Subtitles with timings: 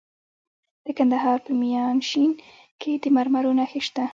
[0.85, 2.31] د کندهار په میانشین
[2.81, 4.05] کې د مرمرو نښې شته.